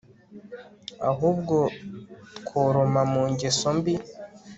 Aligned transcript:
ahubwo 1.09 1.57
tworama 2.39 3.01
mu 3.11 3.23
ngeso 3.31 3.69
mbi 3.77 3.93